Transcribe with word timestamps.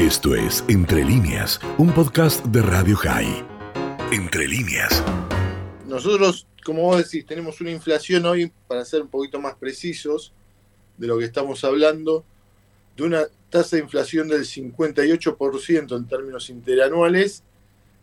Esto 0.00 0.34
es 0.34 0.64
Entre 0.66 1.04
líneas, 1.04 1.60
un 1.76 1.92
podcast 1.92 2.42
de 2.46 2.62
Radio 2.62 2.96
High. 2.96 3.44
Entre 4.10 4.48
líneas. 4.48 5.04
Nosotros, 5.86 6.46
como 6.64 6.84
vos 6.84 7.04
decís, 7.04 7.26
tenemos 7.26 7.60
una 7.60 7.70
inflación 7.70 8.24
hoy, 8.24 8.50
para 8.66 8.82
ser 8.86 9.02
un 9.02 9.08
poquito 9.08 9.38
más 9.38 9.56
precisos 9.56 10.32
de 10.96 11.06
lo 11.06 11.18
que 11.18 11.26
estamos 11.26 11.62
hablando, 11.64 12.24
de 12.96 13.02
una 13.02 13.26
tasa 13.50 13.76
de 13.76 13.82
inflación 13.82 14.28
del 14.28 14.46
58% 14.46 15.94
en 15.94 16.08
términos 16.08 16.48
interanuales, 16.48 17.42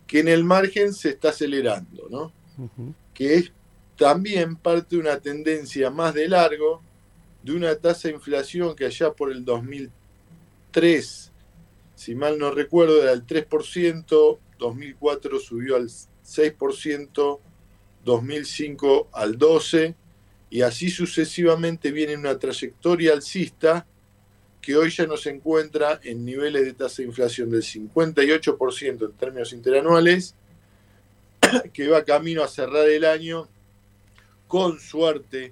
que 0.05 0.19
en 0.19 0.27
el 0.27 0.43
margen 0.43 0.93
se 0.93 1.09
está 1.09 1.29
acelerando, 1.29 2.07
¿no? 2.11 2.31
Que 3.15 3.37
es 3.37 3.51
también 3.97 4.55
parte 4.55 4.97
de 4.97 5.01
una 5.01 5.19
tendencia 5.19 5.89
más 5.89 6.13
de 6.13 6.27
largo, 6.27 6.79
de 7.41 7.53
una 7.53 7.73
tasa 7.73 8.09
de 8.09 8.13
inflación 8.13 8.75
que 8.75 8.85
allá 8.85 9.11
por 9.11 9.31
el 9.31 9.43
2003, 9.43 11.31
si 11.97 12.13
mal 12.13 12.37
no 12.37 12.51
recuerdo, 12.51 13.01
era 13.01 13.11
el 13.11 13.25
3%, 13.25 14.37
2004 14.59 15.39
subió 15.39 15.77
al 15.77 15.87
6%, 15.89 17.39
2005 18.05 19.09
al 19.11 19.39
12%, 19.39 19.95
y 20.51 20.61
así 20.61 20.91
sucesivamente 20.91 21.91
viene 21.91 22.15
una 22.15 22.37
trayectoria 22.37 23.13
alcista 23.13 23.87
que 24.61 24.77
hoy 24.77 24.91
ya 24.91 25.07
nos 25.07 25.25
encuentra 25.25 25.99
en 26.03 26.23
niveles 26.23 26.65
de 26.65 26.73
tasa 26.73 27.01
de 27.01 27.07
inflación 27.07 27.49
del 27.49 27.63
58% 27.63 29.05
en 29.05 29.13
términos 29.13 29.51
interanuales, 29.51 30.35
que 31.73 31.87
va 31.87 32.05
camino 32.05 32.43
a 32.43 32.47
cerrar 32.47 32.87
el 32.87 33.05
año 33.05 33.49
con 34.47 34.79
suerte, 34.79 35.51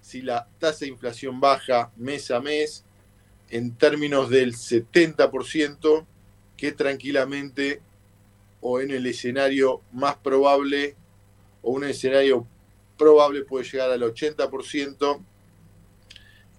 si 0.00 0.22
la 0.22 0.48
tasa 0.58 0.80
de 0.80 0.88
inflación 0.88 1.38
baja 1.38 1.92
mes 1.96 2.32
a 2.32 2.40
mes, 2.40 2.84
en 3.50 3.74
términos 3.76 4.30
del 4.30 4.54
70%, 4.54 6.06
que 6.56 6.72
tranquilamente, 6.72 7.80
o 8.60 8.80
en 8.80 8.90
el 8.90 9.06
escenario 9.06 9.82
más 9.92 10.16
probable, 10.16 10.96
o 11.62 11.72
un 11.72 11.84
escenario 11.84 12.46
probable 12.96 13.42
puede 13.42 13.64
llegar 13.64 13.90
al 13.90 14.02
80%, 14.02 15.20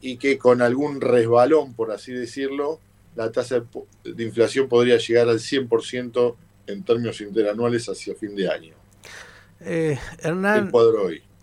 y 0.01 0.17
que 0.17 0.37
con 0.37 0.61
algún 0.61 1.01
resbalón, 1.01 1.73
por 1.73 1.91
así 1.91 2.13
decirlo, 2.13 2.79
la 3.15 3.31
tasa 3.31 3.63
de 4.03 4.23
inflación 4.23 4.67
podría 4.67 4.97
llegar 4.97 5.29
al 5.29 5.39
100% 5.39 6.35
en 6.67 6.83
términos 6.83 7.21
interanuales 7.21 7.87
hacia 7.87 8.13
fin 8.15 8.35
de 8.35 8.49
año. 8.49 8.75
Eh, 9.61 9.97
Hernán, 10.19 10.71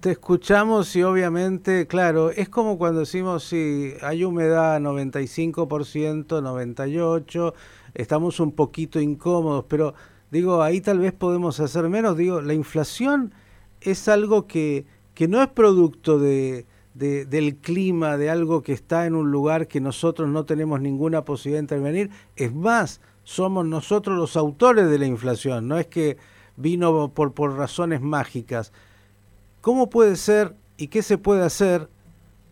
te 0.03 0.11
escuchamos 0.11 0.97
y 0.97 1.05
obviamente, 1.05 1.87
claro, 1.87 2.31
es 2.33 2.49
como 2.49 2.77
cuando 2.77 3.01
decimos 3.01 3.45
si 3.45 3.95
hay 4.03 4.25
humedad 4.25 4.81
95%, 4.81 6.27
98%, 6.27 7.55
estamos 7.95 8.41
un 8.41 8.51
poquito 8.51 9.01
incómodos, 9.01 9.65
pero 9.69 9.95
digo, 10.33 10.61
ahí 10.61 10.81
tal 10.81 10.99
vez 10.99 11.13
podemos 11.13 11.61
hacer 11.61 11.89
menos. 11.89 12.17
Digo, 12.17 12.41
la 12.41 12.53
inflación 12.53 13.33
es 13.81 14.09
algo 14.09 14.49
que, 14.49 14.87
que 15.15 15.29
no 15.29 15.41
es 15.41 15.47
producto 15.47 16.19
de, 16.19 16.67
del 16.95 17.59
clima, 17.59 18.17
de 18.17 18.29
algo 18.29 18.61
que 18.65 18.73
está 18.73 19.07
en 19.07 19.15
un 19.15 19.31
lugar 19.31 19.69
que 19.69 19.81
nosotros 19.81 20.29
no 20.29 20.45
tenemos 20.45 20.81
ninguna 20.81 21.25
posibilidad 21.25 21.61
de 21.61 21.77
intervenir. 21.77 22.11
Es 22.35 22.53
más, 22.53 23.01
somos 23.23 23.65
nosotros 23.67 24.19
los 24.19 24.37
autores 24.37 24.91
de 24.91 24.99
la 24.99 25.07
inflación, 25.07 25.69
no 25.69 25.79
es 25.79 25.87
que 25.87 26.17
vino 26.57 27.15
por, 27.15 27.35
por 27.35 27.57
razones 27.57 28.01
mágicas. 28.01 28.73
¿Cómo 29.63 29.89
puede 29.89 30.17
ser 30.17 30.57
y 30.77 30.89
qué 30.89 31.03
se 31.03 31.19
puede 31.19 31.45
hacer 31.45 31.89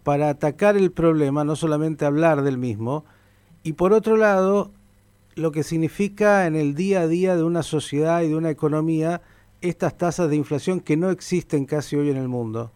para 0.04 0.30
atacar 0.30 0.76
el 0.76 0.92
problema, 0.92 1.42
no 1.42 1.56
solamente 1.56 2.04
hablar 2.04 2.42
del 2.42 2.56
mismo? 2.56 3.04
Y 3.64 3.72
por 3.72 3.92
otro 3.92 4.16
lado, 4.16 4.70
lo 5.34 5.50
que 5.50 5.64
significa 5.64 6.46
en 6.46 6.54
el 6.54 6.76
día 6.76 7.00
a 7.00 7.08
día 7.08 7.36
de 7.36 7.42
una 7.42 7.64
sociedad 7.64 8.22
y 8.22 8.28
de 8.28 8.36
una 8.36 8.50
economía 8.50 9.22
estas 9.60 9.98
tasas 9.98 10.30
de 10.30 10.36
inflación 10.36 10.78
que 10.78 10.96
no 10.96 11.10
existen 11.10 11.66
casi 11.66 11.96
hoy 11.96 12.10
en 12.10 12.16
el 12.16 12.28
mundo. 12.28 12.70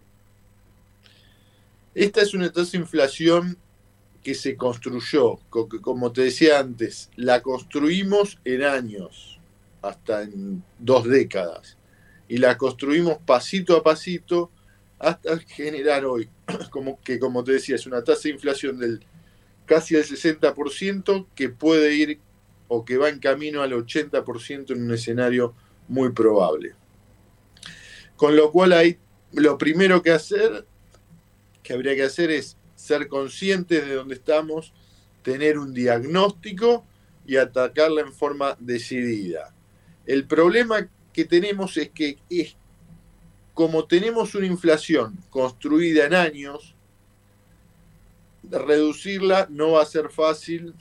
Esta 1.95 2.21
es 2.21 2.35
una 2.35 2.51
tasa 2.51 2.73
de 2.73 2.79
inflación 2.79 3.57
que 4.25 4.35
se 4.35 4.57
construyó, 4.57 5.39
como 5.49 6.11
te 6.11 6.23
decía 6.23 6.59
antes, 6.59 7.09
la 7.15 7.41
construimos 7.41 8.41
en 8.45 8.65
años, 8.65 9.39
hasta 9.81 10.23
en 10.23 10.65
dos 10.81 11.05
décadas, 11.05 11.77
y 12.29 12.39
la 12.39 12.57
construimos 12.57 13.19
pasito 13.19 13.77
a 13.77 13.83
pasito 13.83 14.51
hasta 14.99 15.39
generar 15.39 16.05
hoy, 16.05 16.29
como 16.71 17.01
que 17.01 17.19
como 17.19 17.45
te 17.45 17.53
decía, 17.53 17.77
es 17.77 17.87
una 17.87 18.03
tasa 18.03 18.23
de 18.25 18.31
inflación 18.31 18.79
del 18.79 19.05
casi 19.67 19.97
el 19.97 20.05
60% 20.05 21.27
que 21.35 21.49
puede 21.49 21.95
ir 21.95 22.21
o 22.69 22.85
que 22.85 22.99
va 22.99 23.09
en 23.09 23.19
camino 23.19 23.63
al 23.63 23.73
80% 23.73 24.71
en 24.71 24.83
un 24.83 24.93
escenario 24.93 25.55
muy 25.89 26.13
probable. 26.13 26.75
Con 28.17 28.37
lo 28.37 28.53
cual 28.53 28.73
hay 28.73 28.99
lo 29.33 29.59
primero 29.59 30.03
que 30.03 30.13
hacer 30.13 30.67
que 31.65 31.73
habría 31.73 31.97
que 31.97 32.05
hacer 32.05 32.31
es 32.31 32.57
ser 32.77 33.09
conscientes 33.09 33.85
de 33.85 33.95
dónde 33.95 34.15
estamos, 34.15 34.73
tener 35.23 35.59
un 35.59 35.73
diagnóstico 35.73 36.85
y 37.27 37.37
atacarla 37.37 38.03
en 38.03 38.13
forma 38.13 38.57
decidida. 38.61 39.55
El 40.07 40.27
problema 40.27 40.87
que 41.15 41.25
tenemos 41.25 41.77
es 41.79 41.89
que 41.91 42.19
es, 42.29 42.57
como 43.55 43.87
tenemos 43.87 44.35
una 44.35 44.47
inflación 44.47 45.17
construida 45.31 46.07
en 46.07 46.15
años, 46.15 46.75
reducirla 48.43 49.47
no 49.49 49.73
va 49.73 49.83
a 49.83 49.87
ser 49.87 50.11
fácil 50.11 50.75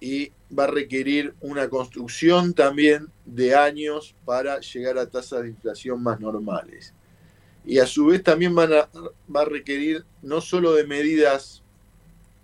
y 0.00 0.32
va 0.58 0.64
a 0.64 0.68
requerir 0.68 1.34
una 1.40 1.68
construcción 1.68 2.54
también 2.54 3.08
de 3.24 3.54
años 3.54 4.14
para 4.24 4.58
llegar 4.60 4.98
a 4.98 5.08
tasas 5.08 5.42
de 5.42 5.50
inflación 5.50 6.02
más 6.02 6.18
normales. 6.18 6.94
Y 7.64 7.78
a 7.78 7.86
su 7.86 8.06
vez 8.06 8.22
también 8.22 8.54
van 8.54 8.72
a, 8.72 8.88
va 9.34 9.42
a 9.42 9.44
requerir 9.44 10.04
no 10.22 10.40
solo 10.40 10.72
de 10.72 10.84
medidas, 10.84 11.62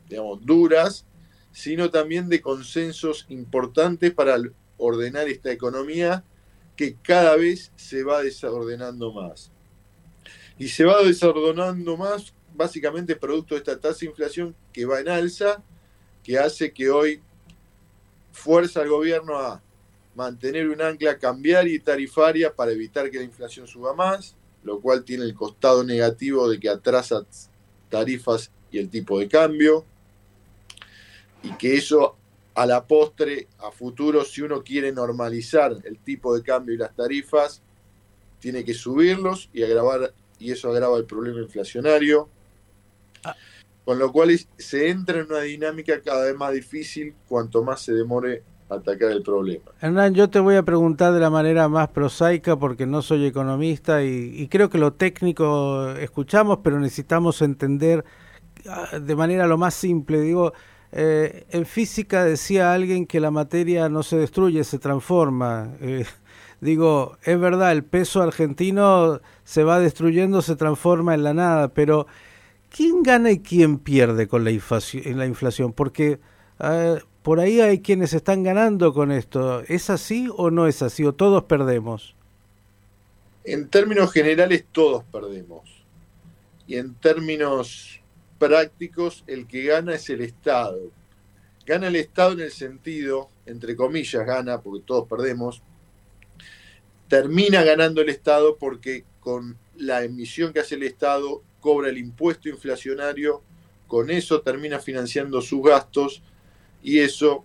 digamos, 0.09 0.45
duras, 0.45 1.05
sino 1.51 1.91
también 1.91 2.29
de 2.29 2.41
consensos 2.41 3.27
importantes 3.31 4.13
para 4.13 4.37
ordenar 4.77 5.29
esta 5.29 5.51
economía 5.51 6.23
que 6.79 6.95
cada 6.95 7.35
vez 7.35 7.73
se 7.75 8.05
va 8.05 8.23
desordenando 8.23 9.13
más. 9.13 9.51
Y 10.57 10.69
se 10.69 10.85
va 10.85 11.03
desordenando 11.03 11.97
más 11.97 12.33
básicamente 12.55 13.17
producto 13.17 13.57
de 13.57 13.59
esta 13.59 13.81
tasa 13.81 13.99
de 14.01 14.07
inflación 14.07 14.55
que 14.73 14.87
va 14.87 15.01
en 15.01 15.09
alza, 15.09 15.61
que 16.23 16.39
hace 16.39 16.73
que 16.73 16.89
hoy 16.89 17.21
fuerza 18.31 18.81
al 18.81 18.91
gobierno 18.91 19.37
a 19.37 19.61
mantener 20.15 20.69
un 20.69 20.81
ancla 20.81 21.19
cambiaria 21.19 21.75
y 21.75 21.81
tarifaria 21.81 22.55
para 22.55 22.71
evitar 22.71 23.11
que 23.11 23.19
la 23.19 23.25
inflación 23.25 23.67
suba 23.67 23.93
más, 23.93 24.37
lo 24.63 24.81
cual 24.81 25.03
tiene 25.03 25.25
el 25.25 25.35
costado 25.35 25.83
negativo 25.83 26.49
de 26.49 26.61
que 26.61 26.69
atrasa 26.69 27.27
tarifas 27.89 28.53
y 28.71 28.79
el 28.79 28.89
tipo 28.89 29.19
de 29.19 29.27
cambio, 29.27 29.85
y 31.43 31.51
que 31.55 31.77
eso 31.77 32.18
a 32.59 32.67
la 32.67 32.85
postre, 32.85 33.47
a 33.61 33.71
futuro, 33.71 34.25
si 34.25 34.43
uno 34.43 34.65
quiere 34.65 34.91
normalizar 34.91 35.77
el 35.85 36.01
tipo 36.01 36.35
de 36.35 36.43
cambio 36.43 36.75
y 36.75 36.79
las 36.79 36.93
tarifas, 36.93 37.63
tiene 38.41 38.65
que 38.65 38.75
subirlos 38.75 39.49
y 39.53 39.63
agravar, 39.63 40.13
y 40.41 40.51
eso 40.51 40.69
agrava 40.69 40.99
el 40.99 41.05
problema 41.05 41.39
inflacionario. 41.39 42.29
Ah. 43.23 43.37
Con 43.85 44.01
lo 44.01 44.11
cual 44.11 44.37
se 44.57 44.89
entra 44.89 45.21
en 45.21 45.27
una 45.27 45.43
dinámica 45.43 46.03
cada 46.03 46.25
vez 46.25 46.35
más 46.35 46.53
difícil 46.53 47.15
cuanto 47.29 47.63
más 47.63 47.81
se 47.81 47.93
demore 47.93 48.43
atacar 48.69 49.13
el 49.13 49.23
problema. 49.23 49.71
Hernán, 49.81 50.15
yo 50.15 50.29
te 50.29 50.41
voy 50.41 50.57
a 50.57 50.65
preguntar 50.65 51.13
de 51.13 51.21
la 51.21 51.31
manera 51.31 51.69
más 51.69 51.89
prosaica 51.91 52.57
porque 52.57 52.87
no 52.87 53.03
soy 53.03 53.25
economista 53.25 54.03
y, 54.03 54.49
creo 54.49 54.69
que 54.69 54.79
lo 54.79 54.95
técnico 54.95 55.91
escuchamos, 55.93 56.59
pero 56.65 56.81
necesitamos 56.81 57.41
entender 57.41 58.05
ah, 58.69 58.99
de 58.99 59.15
manera 59.15 59.47
lo 59.47 59.59
más 59.59 59.75
simple. 59.75 60.21
Digo, 60.21 60.55
eh, 60.93 61.45
en 61.51 61.67
física 61.67 62.25
decía 62.25 62.73
alguien 62.73 63.07
que 63.07 63.21
la 63.21 63.31
materia 63.31 63.89
no 63.89 64.03
se 64.03 64.17
destruye, 64.17 64.65
se 64.65 64.79
transforma. 64.79 65.75
Eh, 65.81 66.05
digo, 66.61 67.19
es 67.23 67.39
verdad, 67.39 67.73
el 67.73 67.85
peso 67.85 68.23
argentino 68.23 69.21
se 69.45 69.65
va 69.65 69.81
destruyendo, 69.81 70.43
se 70.43 70.57
transforma 70.57 71.15
en 71.15 71.25
la 71.25 71.35
nada, 71.35 71.69
pero 71.69 72.07
¿quién 72.71 73.03
gana 73.03 73.31
y 73.31 73.41
quién 73.41 73.79
pierde 73.79 74.29
con 74.29 74.45
la 74.45 74.51
inflación? 74.51 75.19
La 75.19 75.27
inflación? 75.27 75.73
Porque 75.73 76.21
ah, 76.59 76.97
por 77.23 77.41
ahí 77.41 77.61
hay 77.61 77.81
quienes 77.81 78.15
están 78.15 78.43
ganando 78.43 78.95
con 78.95 79.13
esto. 79.13 79.63
¿Es 79.69 79.91
así 79.91 80.29
o 80.35 80.51
no 80.51 80.67
es 80.67 80.81
así? 80.81 81.05
¿O 81.05 81.13
todos 81.13 81.45
perdemos? 81.45 82.15
En 83.45 83.69
términos 83.69 84.13
generales, 84.13 84.65
todos 84.73 85.05
perdemos. 85.05 85.63
Y 86.67 86.77
en 86.77 86.95
términos 86.95 88.01
prácticos, 88.39 89.25
el 89.27 89.47
que 89.47 89.65
gana 89.65 89.95
es 89.95 90.09
el 90.11 90.21
Estado. 90.21 90.91
Gana 91.67 91.89
el 91.89 91.97
Estado 91.97 92.33
en 92.33 92.41
el 92.41 92.51
sentido, 92.51 93.29
entre 93.47 93.77
comillas, 93.77 94.25
gana, 94.27 94.61
porque 94.61 94.85
todos 94.87 95.09
perdemos. 95.09 95.63
Termina 97.09 97.63
ganando 97.63 98.01
el 98.01 98.09
Estado 98.09 98.57
porque 98.57 99.05
con 99.21 99.59
la 99.77 100.05
emisión 100.05 100.53
que 100.53 100.61
hace 100.61 100.77
el 100.77 100.83
Estado 100.83 101.43
cobra 101.61 101.89
el 101.89 101.99
impuesto 101.99 102.49
inflacionario, 102.49 103.43
con 103.87 104.11
eso 104.11 104.41
termina 104.43 104.79
financiando 104.79 105.41
sus 105.41 105.63
gastos 105.63 106.23
y 106.83 107.01
eso 107.01 107.45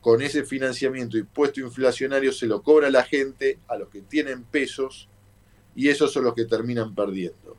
con 0.00 0.22
ese 0.22 0.44
financiamiento 0.44 1.18
impuesto 1.18 1.60
inflacionario 1.60 2.32
se 2.32 2.46
lo 2.46 2.62
cobra 2.62 2.88
la 2.90 3.04
gente 3.04 3.58
a 3.68 3.76
los 3.76 3.88
que 3.88 4.00
tienen 4.00 4.44
pesos 4.44 5.08
y 5.74 5.88
esos 5.88 6.12
son 6.12 6.24
los 6.24 6.34
que 6.34 6.46
terminan 6.46 6.94
perdiendo. 6.94 7.56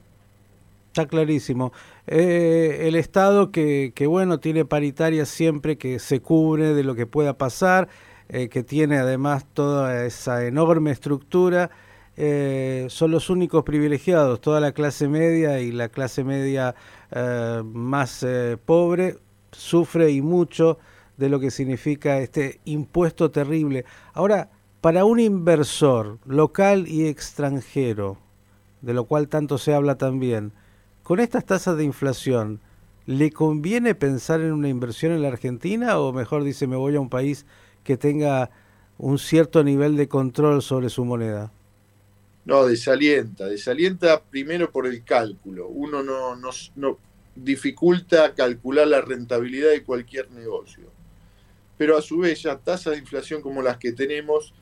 Está 0.91 1.05
clarísimo. 1.05 1.71
Eh, 2.05 2.79
el 2.81 2.95
Estado 2.95 3.49
que, 3.49 3.93
que, 3.95 4.07
bueno, 4.07 4.41
tiene 4.41 4.65
paritaria 4.65 5.25
siempre 5.25 5.77
que 5.77 5.99
se 5.99 6.19
cubre 6.19 6.73
de 6.73 6.83
lo 6.83 6.95
que 6.95 7.05
pueda 7.05 7.37
pasar, 7.37 7.87
eh, 8.27 8.49
que 8.49 8.61
tiene 8.61 8.97
además 8.97 9.45
toda 9.53 10.05
esa 10.05 10.45
enorme 10.45 10.91
estructura, 10.91 11.69
eh, 12.17 12.87
son 12.89 13.11
los 13.11 13.29
únicos 13.29 13.63
privilegiados. 13.63 14.41
Toda 14.41 14.59
la 14.59 14.73
clase 14.73 15.07
media 15.07 15.61
y 15.61 15.71
la 15.71 15.87
clase 15.87 16.25
media 16.25 16.75
más 17.63 18.25
pobre 18.65 19.15
sufre 19.53 20.11
y 20.11 20.21
mucho 20.21 20.77
de 21.15 21.29
lo 21.29 21.39
que 21.39 21.51
significa 21.51 22.17
este 22.17 22.59
impuesto 22.65 23.31
terrible. 23.31 23.85
Ahora, 24.13 24.49
para 24.81 25.05
un 25.05 25.21
inversor 25.21 26.19
local 26.25 26.85
y 26.85 27.07
extranjero, 27.07 28.17
de 28.81 28.93
lo 28.93 29.05
cual 29.05 29.29
tanto 29.29 29.57
se 29.57 29.73
habla 29.73 29.97
también, 29.97 30.51
con 31.11 31.19
estas 31.19 31.45
tasas 31.45 31.75
de 31.75 31.83
inflación, 31.83 32.61
¿le 33.05 33.31
conviene 33.31 33.95
pensar 33.95 34.39
en 34.39 34.53
una 34.53 34.69
inversión 34.69 35.11
en 35.11 35.21
la 35.21 35.27
Argentina 35.27 35.99
o 35.99 36.13
mejor 36.13 36.45
dice 36.45 36.67
me 36.67 36.77
voy 36.77 36.95
a 36.95 37.01
un 37.01 37.09
país 37.09 37.45
que 37.83 37.97
tenga 37.97 38.49
un 38.97 39.19
cierto 39.19 39.61
nivel 39.61 39.97
de 39.97 40.07
control 40.07 40.61
sobre 40.61 40.89
su 40.89 41.03
moneda? 41.03 41.51
No, 42.45 42.65
desalienta, 42.65 43.47
desalienta 43.47 44.21
primero 44.23 44.71
por 44.71 44.87
el 44.87 45.03
cálculo. 45.03 45.67
Uno 45.67 46.01
no, 46.01 46.37
no, 46.37 46.49
no 46.77 46.97
dificulta 47.35 48.33
calcular 48.33 48.87
la 48.87 49.01
rentabilidad 49.01 49.71
de 49.71 49.83
cualquier 49.83 50.31
negocio 50.31 50.85
pero 51.77 51.97
a 51.97 52.01
su 52.01 52.19
vez 52.19 52.43
ya 52.43 52.57
tasas 52.57 52.93
de 52.93 52.99
inflación 52.99 53.41
como 53.41 53.61
las 53.61 53.77
que 53.79 53.91
tenemos 53.91 54.53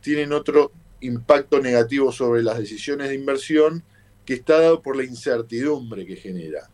tienen 0.00 0.32
otro 0.32 0.70
impacto 1.00 1.60
negativo 1.60 2.12
sobre 2.12 2.44
las 2.44 2.58
decisiones 2.58 3.08
de 3.08 3.16
inversión 3.16 3.82
que 4.26 4.34
está 4.34 4.60
dado 4.60 4.82
por 4.82 4.96
la 4.96 5.04
incertidumbre 5.04 6.04
que 6.04 6.16
genera. 6.16 6.68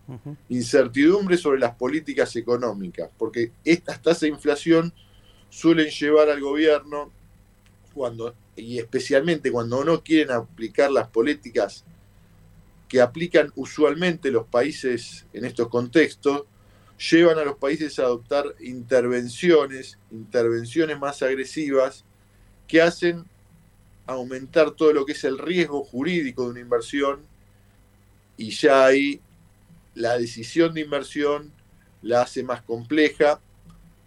Incertidumbre 0.49 1.37
sobre 1.37 1.61
las 1.61 1.75
políticas 1.75 2.35
económicas, 2.35 3.11
porque 3.19 3.53
estas 3.63 4.01
tasas 4.01 4.23
de 4.23 4.29
inflación 4.29 4.93
suelen 5.51 5.91
llevar 5.91 6.31
al 6.31 6.41
gobierno, 6.41 7.13
cuando, 7.93 8.35
y 8.57 8.79
especialmente 8.79 9.53
cuando 9.53 9.85
no 9.85 10.03
quieren 10.03 10.33
aplicar 10.33 10.91
las 10.91 11.09
políticas 11.09 11.85
que 12.89 13.03
aplican 13.03 13.53
usualmente 13.55 14.31
los 14.31 14.47
países 14.47 15.27
en 15.35 15.45
estos 15.45 15.69
contextos, 15.69 16.45
llevan 17.11 17.39
a 17.39 17.45
los 17.45 17.59
países 17.59 17.99
a 17.99 18.05
adoptar 18.05 18.47
intervenciones, 18.61 19.99
intervenciones 20.11 20.99
más 20.99 21.23
agresivas, 21.23 22.07
que 22.67 22.81
hacen 22.81 23.27
aumentar 24.07 24.71
todo 24.71 24.95
lo 24.95 25.05
que 25.05 25.13
es 25.13 25.25
el 25.25 25.39
riesgo 25.39 25.85
jurídico 25.85 26.45
de 26.45 26.51
una 26.51 26.61
inversión 26.61 27.32
y 28.37 28.51
ya 28.51 28.87
ahí 28.87 29.21
la 29.95 30.19
decisión 30.19 30.75
de 30.75 30.81
inversión 30.81 31.53
la 32.03 32.23
hace 32.23 32.43
más 32.43 32.63
compleja, 32.63 33.41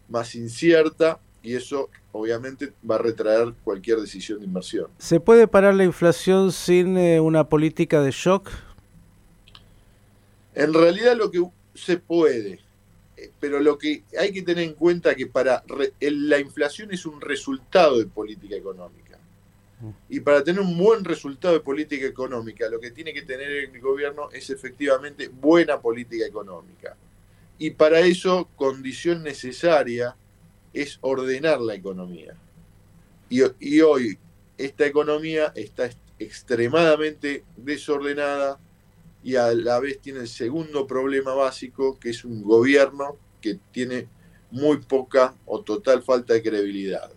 más 0.09 0.35
incierta 0.35 1.19
y 1.41 1.53
eso 1.53 1.89
obviamente 2.11 2.73
va 2.89 2.95
a 2.95 2.99
retraer 2.99 3.53
cualquier 3.63 3.99
decisión 3.99 4.39
de 4.39 4.45
inversión. 4.45 4.87
¿Se 4.97 5.19
puede 5.19 5.47
parar 5.47 5.75
la 5.75 5.83
inflación 5.83 6.51
sin 6.51 6.97
eh, 6.97 7.19
una 7.19 7.47
política 7.47 8.01
de 8.01 8.11
shock? 8.11 8.49
En 10.55 10.73
realidad 10.73 11.15
lo 11.15 11.29
que 11.29 11.43
se 11.73 11.97
puede, 11.97 12.59
pero 13.39 13.59
lo 13.59 13.77
que 13.77 14.03
hay 14.17 14.31
que 14.31 14.41
tener 14.41 14.63
en 14.63 14.73
cuenta 14.73 15.13
que 15.13 15.27
para 15.27 15.63
la 15.99 16.39
inflación 16.39 16.91
es 16.91 17.05
un 17.05 17.21
resultado 17.21 17.99
de 17.99 18.05
política 18.05 18.55
económica. 18.55 19.04
Y 20.09 20.19
para 20.21 20.43
tener 20.43 20.61
un 20.61 20.77
buen 20.77 21.03
resultado 21.03 21.53
de 21.53 21.59
política 21.59 22.05
económica, 22.05 22.69
lo 22.69 22.79
que 22.79 22.91
tiene 22.91 23.13
que 23.13 23.23
tener 23.23 23.51
el 23.51 23.81
gobierno 23.81 24.29
es 24.31 24.49
efectivamente 24.49 25.27
buena 25.27 25.79
política 25.79 26.25
económica. 26.25 26.95
Y 27.57 27.71
para 27.71 27.99
eso, 27.99 28.49
condición 28.55 29.23
necesaria 29.23 30.15
es 30.73 30.97
ordenar 31.01 31.61
la 31.61 31.75
economía. 31.75 32.35
Y, 33.29 33.41
y 33.59 33.81
hoy 33.81 34.17
esta 34.57 34.85
economía 34.85 35.51
está 35.55 35.89
extremadamente 36.19 37.43
desordenada, 37.57 38.59
y 39.23 39.35
a 39.37 39.53
la 39.53 39.79
vez 39.79 39.99
tiene 39.99 40.19
el 40.19 40.27
segundo 40.27 40.85
problema 40.85 41.33
básico, 41.33 41.99
que 41.99 42.11
es 42.11 42.23
un 42.23 42.43
gobierno 42.43 43.17
que 43.41 43.57
tiene 43.71 44.07
muy 44.51 44.77
poca 44.77 45.33
o 45.47 45.61
total 45.61 46.03
falta 46.03 46.35
de 46.35 46.43
credibilidad. 46.43 47.11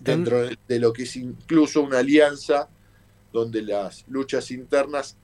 Dentro 0.00 0.48
de 0.66 0.78
lo 0.78 0.92
que 0.92 1.02
es 1.02 1.16
incluso 1.16 1.82
una 1.82 1.98
alianza 1.98 2.68
donde 3.32 3.62
las 3.62 4.04
luchas 4.08 4.50
internas 4.50 5.16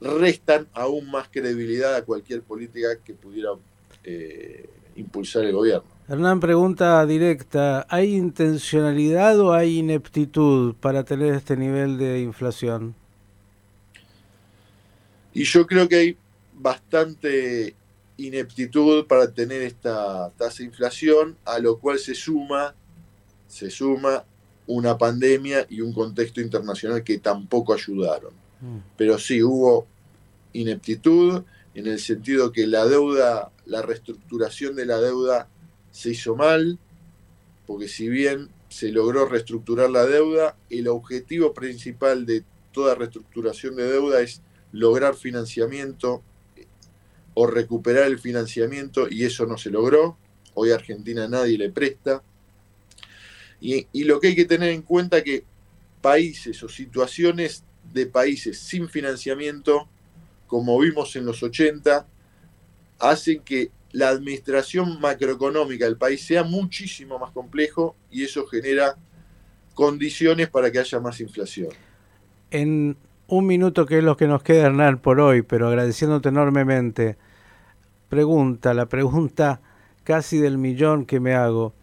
restan 0.00 0.66
aún 0.72 1.10
más 1.10 1.28
credibilidad 1.28 1.94
a 1.94 2.04
cualquier 2.04 2.42
política 2.42 2.88
que 3.04 3.14
pudiera 3.14 3.50
eh, 4.02 4.68
impulsar 4.96 5.44
el 5.44 5.52
gobierno. 5.52 5.88
Hernán, 6.08 6.40
pregunta 6.40 7.04
directa, 7.06 7.86
¿hay 7.88 8.16
intencionalidad 8.16 9.38
o 9.38 9.52
hay 9.52 9.78
ineptitud 9.78 10.74
para 10.74 11.04
tener 11.04 11.34
este 11.34 11.56
nivel 11.56 11.98
de 11.98 12.20
inflación? 12.20 12.94
Y 15.32 15.44
yo 15.44 15.66
creo 15.66 15.88
que 15.88 15.96
hay 15.96 16.16
bastante 16.54 17.76
ineptitud 18.16 19.06
para 19.06 19.32
tener 19.32 19.62
esta 19.62 20.30
tasa 20.30 20.58
de 20.58 20.64
inflación, 20.64 21.36
a 21.44 21.58
lo 21.58 21.78
cual 21.78 21.98
se 21.98 22.14
suma, 22.14 22.74
se 23.50 23.68
suma 23.68 24.24
una 24.68 24.96
pandemia 24.96 25.66
y 25.68 25.80
un 25.80 25.92
contexto 25.92 26.40
internacional 26.40 27.02
que 27.02 27.18
tampoco 27.18 27.74
ayudaron. 27.74 28.32
Mm. 28.60 28.78
Pero 28.96 29.18
sí 29.18 29.42
hubo 29.42 29.86
ineptitud 30.52 31.42
en 31.74 31.86
el 31.88 31.98
sentido 31.98 32.52
que 32.52 32.66
la 32.66 32.86
deuda, 32.86 33.50
la 33.66 33.82
reestructuración 33.82 34.76
de 34.76 34.86
la 34.86 35.00
deuda 35.00 35.48
se 35.90 36.10
hizo 36.10 36.36
mal, 36.36 36.78
porque 37.66 37.88
si 37.88 38.08
bien 38.08 38.48
se 38.68 38.92
logró 38.92 39.26
reestructurar 39.26 39.90
la 39.90 40.06
deuda, 40.06 40.56
el 40.70 40.86
objetivo 40.86 41.52
principal 41.52 42.24
de 42.26 42.44
toda 42.72 42.94
reestructuración 42.94 43.74
de 43.74 43.90
deuda 43.90 44.20
es 44.20 44.42
lograr 44.70 45.16
financiamiento 45.16 46.22
o 47.34 47.46
recuperar 47.48 48.04
el 48.04 48.20
financiamiento 48.20 49.08
y 49.10 49.24
eso 49.24 49.46
no 49.46 49.58
se 49.58 49.70
logró. 49.70 50.16
Hoy 50.54 50.70
a 50.70 50.76
Argentina 50.76 51.26
nadie 51.26 51.58
le 51.58 51.70
presta. 51.70 52.22
Y, 53.60 54.04
lo 54.04 54.20
que 54.20 54.28
hay 54.28 54.34
que 54.34 54.46
tener 54.46 54.70
en 54.70 54.82
cuenta 54.82 55.22
que 55.22 55.44
países 56.00 56.62
o 56.62 56.68
situaciones 56.68 57.64
de 57.92 58.06
países 58.06 58.58
sin 58.58 58.88
financiamiento, 58.88 59.88
como 60.46 60.78
vimos 60.78 61.14
en 61.16 61.26
los 61.26 61.42
80, 61.42 62.06
hacen 62.98 63.42
que 63.42 63.70
la 63.92 64.08
administración 64.08 65.00
macroeconómica 65.00 65.84
del 65.84 65.96
país 65.96 66.24
sea 66.24 66.42
muchísimo 66.42 67.18
más 67.18 67.32
complejo 67.32 67.96
y 68.10 68.24
eso 68.24 68.46
genera 68.46 68.96
condiciones 69.74 70.48
para 70.48 70.70
que 70.70 70.78
haya 70.78 71.00
más 71.00 71.20
inflación. 71.20 71.70
En 72.50 72.96
un 73.26 73.46
minuto 73.46 73.86
que 73.86 73.98
es 73.98 74.04
lo 74.04 74.16
que 74.16 74.26
nos 74.26 74.42
queda, 74.42 74.66
Hernán, 74.66 74.98
por 74.98 75.20
hoy, 75.20 75.42
pero 75.42 75.68
agradeciéndote 75.68 76.30
enormemente. 76.30 77.16
Pregunta, 78.08 78.74
la 78.74 78.86
pregunta 78.86 79.60
casi 80.04 80.38
del 80.38 80.58
millón 80.58 81.06
que 81.06 81.20
me 81.20 81.34
hago. 81.34 81.74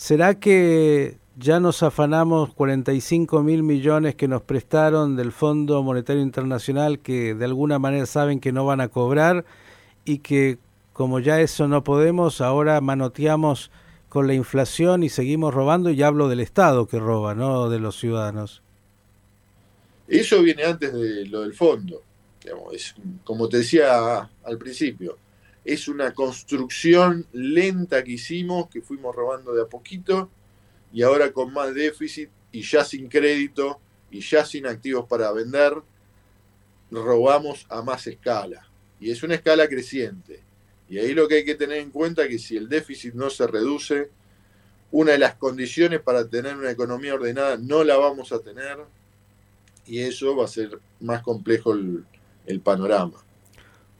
¿Será 0.00 0.40
que 0.40 1.18
ya 1.36 1.60
nos 1.60 1.82
afanamos 1.82 2.54
45 2.54 3.42
mil 3.42 3.62
millones 3.62 4.14
que 4.14 4.28
nos 4.28 4.40
prestaron 4.40 5.14
del 5.14 5.30
Fondo 5.30 5.82
Monetario 5.82 6.22
Internacional 6.22 7.00
que 7.00 7.34
de 7.34 7.44
alguna 7.44 7.78
manera 7.78 8.06
saben 8.06 8.40
que 8.40 8.50
no 8.50 8.64
van 8.64 8.80
a 8.80 8.88
cobrar 8.88 9.44
y 10.06 10.20
que 10.20 10.56
como 10.94 11.20
ya 11.20 11.42
eso 11.42 11.68
no 11.68 11.84
podemos, 11.84 12.40
ahora 12.40 12.80
manoteamos 12.80 13.70
con 14.08 14.26
la 14.26 14.32
inflación 14.32 15.02
y 15.02 15.10
seguimos 15.10 15.52
robando 15.52 15.90
y 15.90 16.02
hablo 16.02 16.30
del 16.30 16.40
Estado 16.40 16.88
que 16.88 16.98
roba, 16.98 17.34
no 17.34 17.68
de 17.68 17.78
los 17.78 18.00
ciudadanos? 18.00 18.62
Eso 20.08 20.40
viene 20.40 20.64
antes 20.64 20.94
de 20.94 21.26
lo 21.26 21.42
del 21.42 21.52
fondo. 21.52 22.00
es, 22.72 22.94
como 23.22 23.50
te 23.50 23.58
decía 23.58 24.30
al 24.44 24.56
principio, 24.56 25.18
es 25.72 25.88
una 25.88 26.12
construcción 26.12 27.26
lenta 27.32 28.02
que 28.02 28.12
hicimos, 28.12 28.68
que 28.68 28.82
fuimos 28.82 29.14
robando 29.14 29.54
de 29.54 29.62
a 29.62 29.66
poquito, 29.66 30.30
y 30.92 31.02
ahora 31.02 31.32
con 31.32 31.52
más 31.52 31.72
déficit 31.74 32.28
y 32.50 32.62
ya 32.62 32.84
sin 32.84 33.08
crédito 33.08 33.80
y 34.10 34.20
ya 34.20 34.44
sin 34.44 34.66
activos 34.66 35.06
para 35.06 35.30
vender, 35.30 35.74
robamos 36.90 37.66
a 37.68 37.82
más 37.82 38.06
escala. 38.06 38.68
Y 38.98 39.10
es 39.10 39.22
una 39.22 39.36
escala 39.36 39.68
creciente. 39.68 40.42
Y 40.88 40.98
ahí 40.98 41.14
lo 41.14 41.28
que 41.28 41.36
hay 41.36 41.44
que 41.44 41.54
tener 41.54 41.78
en 41.78 41.90
cuenta 41.90 42.24
es 42.24 42.28
que 42.28 42.38
si 42.40 42.56
el 42.56 42.68
déficit 42.68 43.14
no 43.14 43.30
se 43.30 43.46
reduce, 43.46 44.10
una 44.90 45.12
de 45.12 45.18
las 45.18 45.36
condiciones 45.36 46.00
para 46.00 46.28
tener 46.28 46.56
una 46.56 46.72
economía 46.72 47.14
ordenada 47.14 47.56
no 47.56 47.84
la 47.84 47.96
vamos 47.96 48.32
a 48.32 48.40
tener, 48.40 48.78
y 49.86 50.00
eso 50.00 50.34
va 50.34 50.46
a 50.46 50.48
ser 50.48 50.80
más 50.98 51.22
complejo 51.22 51.72
el, 51.74 52.60
panorama. 52.64 53.24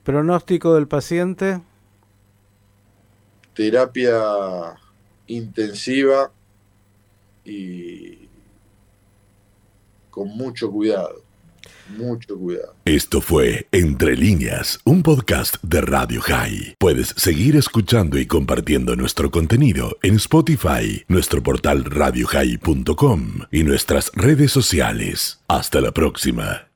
¿Pronóstico 0.03 0.75
del 0.75 0.89
paciente? 0.89 1.61
Terapia 3.55 4.77
intensiva 5.27 6.33
y 7.45 8.29
con 10.11 10.29
mucho 10.29 10.71
cuidado. 10.71 11.23
Mucho 11.97 12.39
cuidado. 12.39 12.75
Esto 12.85 13.21
fue 13.21 13.67
Entre 13.73 14.17
líneas, 14.17 14.79
un 14.85 15.03
podcast 15.03 15.57
de 15.63 15.81
Radio 15.81 16.21
High. 16.21 16.77
Puedes 16.79 17.09
seguir 17.17 17.57
escuchando 17.57 18.19
y 18.19 18.27
compartiendo 18.27 18.95
nuestro 18.97 19.31
contenido 19.31 19.97
en 20.03 20.17
Spotify, 20.17 21.05
nuestro 21.09 21.43
portal 21.43 21.85
radiohigh.com 21.85 23.41
y 23.51 23.65
nuestras 23.65 24.13
redes 24.15 24.53
sociales. 24.53 25.41
Hasta 25.49 25.81
la 25.81 25.93
próxima. 25.93 26.70